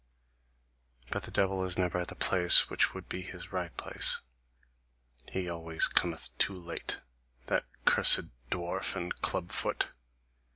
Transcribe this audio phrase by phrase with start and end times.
[1.11, 4.21] But the devil is never at the place which would be his right place:
[5.31, 6.99] he always cometh too late,
[7.45, 9.89] that cursed dwarf and club foot!"